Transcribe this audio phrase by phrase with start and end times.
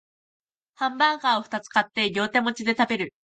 [0.73, 3.13] ハンバーガーをふたつ買って両手持ちで食べる